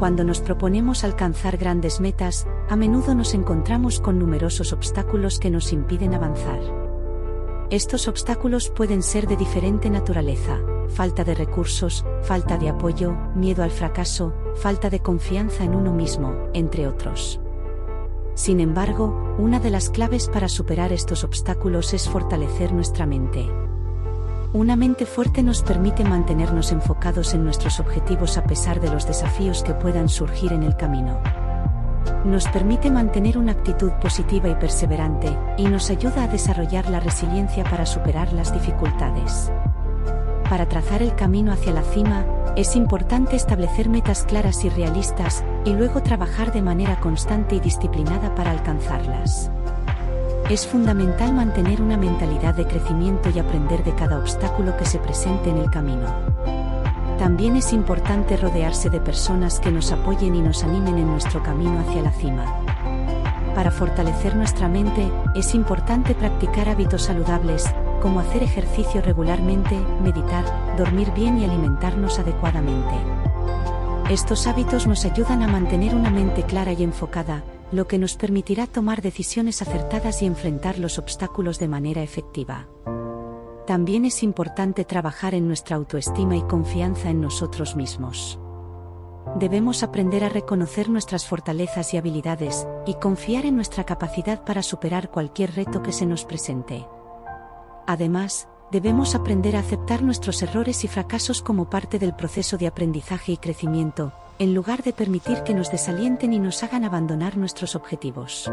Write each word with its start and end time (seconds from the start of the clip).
Cuando 0.00 0.24
nos 0.24 0.40
proponemos 0.40 1.04
alcanzar 1.04 1.58
grandes 1.58 2.00
metas, 2.00 2.46
a 2.70 2.74
menudo 2.74 3.14
nos 3.14 3.34
encontramos 3.34 4.00
con 4.00 4.18
numerosos 4.18 4.72
obstáculos 4.72 5.38
que 5.38 5.50
nos 5.50 5.74
impiden 5.74 6.14
avanzar. 6.14 6.58
Estos 7.68 8.08
obstáculos 8.08 8.70
pueden 8.70 9.02
ser 9.02 9.26
de 9.26 9.36
diferente 9.36 9.90
naturaleza, 9.90 10.58
falta 10.88 11.22
de 11.22 11.34
recursos, 11.34 12.06
falta 12.22 12.56
de 12.56 12.70
apoyo, 12.70 13.12
miedo 13.34 13.62
al 13.62 13.70
fracaso, 13.70 14.32
falta 14.54 14.88
de 14.88 15.00
confianza 15.00 15.64
en 15.64 15.74
uno 15.74 15.92
mismo, 15.92 16.48
entre 16.54 16.88
otros. 16.88 17.38
Sin 18.32 18.60
embargo, 18.60 19.36
una 19.36 19.60
de 19.60 19.68
las 19.68 19.90
claves 19.90 20.30
para 20.30 20.48
superar 20.48 20.94
estos 20.94 21.24
obstáculos 21.24 21.92
es 21.92 22.08
fortalecer 22.08 22.72
nuestra 22.72 23.04
mente. 23.04 23.50
Una 24.52 24.74
mente 24.74 25.06
fuerte 25.06 25.44
nos 25.44 25.62
permite 25.62 26.02
mantenernos 26.02 26.72
enfocados 26.72 27.34
en 27.34 27.44
nuestros 27.44 27.78
objetivos 27.78 28.36
a 28.36 28.42
pesar 28.42 28.80
de 28.80 28.90
los 28.90 29.06
desafíos 29.06 29.62
que 29.62 29.74
puedan 29.74 30.08
surgir 30.08 30.52
en 30.52 30.64
el 30.64 30.76
camino. 30.76 31.20
Nos 32.24 32.48
permite 32.48 32.90
mantener 32.90 33.38
una 33.38 33.52
actitud 33.52 33.92
positiva 34.02 34.48
y 34.48 34.56
perseverante, 34.56 35.38
y 35.56 35.66
nos 35.66 35.88
ayuda 35.88 36.24
a 36.24 36.26
desarrollar 36.26 36.90
la 36.90 36.98
resiliencia 36.98 37.62
para 37.62 37.86
superar 37.86 38.32
las 38.32 38.52
dificultades. 38.52 39.52
Para 40.48 40.66
trazar 40.66 41.00
el 41.00 41.14
camino 41.14 41.52
hacia 41.52 41.72
la 41.72 41.82
cima, 41.82 42.26
es 42.56 42.74
importante 42.74 43.36
establecer 43.36 43.88
metas 43.88 44.24
claras 44.24 44.64
y 44.64 44.68
realistas, 44.68 45.44
y 45.64 45.74
luego 45.74 46.02
trabajar 46.02 46.52
de 46.52 46.62
manera 46.62 46.98
constante 46.98 47.54
y 47.54 47.60
disciplinada 47.60 48.34
para 48.34 48.50
alcanzarlas. 48.50 49.52
Es 50.50 50.66
fundamental 50.66 51.32
mantener 51.32 51.80
una 51.80 51.96
mentalidad 51.96 52.56
de 52.56 52.66
crecimiento 52.66 53.30
y 53.30 53.38
aprender 53.38 53.84
de 53.84 53.94
cada 53.94 54.18
obstáculo 54.18 54.76
que 54.76 54.84
se 54.84 54.98
presente 54.98 55.48
en 55.48 55.58
el 55.58 55.70
camino. 55.70 56.08
También 57.20 57.54
es 57.54 57.72
importante 57.72 58.36
rodearse 58.36 58.90
de 58.90 58.98
personas 58.98 59.60
que 59.60 59.70
nos 59.70 59.92
apoyen 59.92 60.34
y 60.34 60.42
nos 60.42 60.64
animen 60.64 60.98
en 60.98 61.06
nuestro 61.06 61.40
camino 61.40 61.78
hacia 61.78 62.02
la 62.02 62.10
cima. 62.10 62.44
Para 63.54 63.70
fortalecer 63.70 64.34
nuestra 64.34 64.66
mente, 64.68 65.08
es 65.36 65.54
importante 65.54 66.16
practicar 66.16 66.68
hábitos 66.68 67.02
saludables, 67.02 67.72
como 68.02 68.18
hacer 68.18 68.42
ejercicio 68.42 69.02
regularmente, 69.02 69.78
meditar, 70.02 70.44
dormir 70.76 71.12
bien 71.12 71.38
y 71.38 71.44
alimentarnos 71.44 72.18
adecuadamente. 72.18 72.96
Estos 74.08 74.48
hábitos 74.48 74.88
nos 74.88 75.04
ayudan 75.04 75.44
a 75.44 75.46
mantener 75.46 75.94
una 75.94 76.10
mente 76.10 76.42
clara 76.42 76.72
y 76.72 76.82
enfocada, 76.82 77.44
lo 77.72 77.86
que 77.86 77.98
nos 77.98 78.16
permitirá 78.16 78.66
tomar 78.66 79.02
decisiones 79.02 79.62
acertadas 79.62 80.22
y 80.22 80.26
enfrentar 80.26 80.78
los 80.78 80.98
obstáculos 80.98 81.58
de 81.58 81.68
manera 81.68 82.02
efectiva. 82.02 82.66
También 83.66 84.04
es 84.04 84.22
importante 84.22 84.84
trabajar 84.84 85.34
en 85.34 85.46
nuestra 85.46 85.76
autoestima 85.76 86.36
y 86.36 86.42
confianza 86.42 87.10
en 87.10 87.20
nosotros 87.20 87.76
mismos. 87.76 88.40
Debemos 89.36 89.84
aprender 89.84 90.24
a 90.24 90.28
reconocer 90.28 90.88
nuestras 90.88 91.26
fortalezas 91.26 91.94
y 91.94 91.96
habilidades, 91.96 92.66
y 92.86 92.94
confiar 92.94 93.46
en 93.46 93.54
nuestra 93.54 93.84
capacidad 93.84 94.44
para 94.44 94.62
superar 94.62 95.10
cualquier 95.10 95.54
reto 95.54 95.82
que 95.82 95.92
se 95.92 96.06
nos 96.06 96.24
presente. 96.24 96.84
Además, 97.86 98.48
debemos 98.72 99.14
aprender 99.14 99.54
a 99.54 99.60
aceptar 99.60 100.02
nuestros 100.02 100.42
errores 100.42 100.82
y 100.84 100.88
fracasos 100.88 101.42
como 101.42 101.70
parte 101.70 101.98
del 101.98 102.14
proceso 102.14 102.56
de 102.56 102.66
aprendizaje 102.66 103.32
y 103.32 103.36
crecimiento, 103.36 104.12
en 104.40 104.54
lugar 104.54 104.82
de 104.82 104.94
permitir 104.94 105.42
que 105.42 105.52
nos 105.52 105.70
desalienten 105.70 106.32
y 106.32 106.38
nos 106.38 106.62
hagan 106.62 106.84
abandonar 106.84 107.36
nuestros 107.36 107.76
objetivos. 107.76 108.50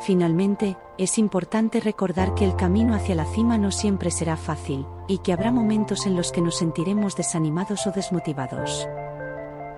Finalmente, 0.00 0.76
es 0.98 1.16
importante 1.16 1.80
recordar 1.80 2.34
que 2.34 2.44
el 2.44 2.56
camino 2.56 2.94
hacia 2.94 3.14
la 3.14 3.24
cima 3.24 3.56
no 3.56 3.70
siempre 3.70 4.10
será 4.10 4.36
fácil, 4.36 4.86
y 5.08 5.18
que 5.18 5.32
habrá 5.32 5.50
momentos 5.50 6.04
en 6.04 6.14
los 6.14 6.30
que 6.30 6.42
nos 6.42 6.58
sentiremos 6.58 7.16
desanimados 7.16 7.86
o 7.86 7.90
desmotivados. 7.90 8.86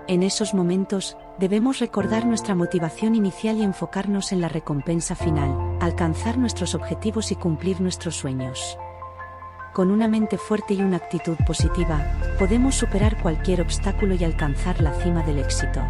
En 0.09 0.25
esos 0.25 0.53
momentos, 0.53 1.17
debemos 1.39 1.79
recordar 1.79 2.27
nuestra 2.27 2.57
motivación 2.57 3.15
inicial 3.15 3.59
y 3.59 3.63
enfocarnos 3.63 4.33
en 4.33 4.41
la 4.41 4.49
recompensa 4.49 5.15
final, 5.15 5.79
alcanzar 5.81 6.39
nuestros 6.39 6.75
objetivos 6.75 7.31
y 7.31 7.37
cumplir 7.37 7.81
nuestros 7.81 8.17
sueños. 8.17 8.77
Con 9.75 9.91
una 9.91 10.07
mente 10.07 10.39
fuerte 10.39 10.75
y 10.75 10.83
una 10.83 10.99
actitud 10.99 11.37
positiva, 11.45 12.01
podemos 12.39 12.77
superar 12.77 13.21
cualquier 13.21 13.61
obstáculo 13.61 14.15
y 14.15 14.23
alcanzar 14.23 14.81
la 14.81 14.93
cima 15.03 15.25
del 15.25 15.41
éxito. 15.41 15.83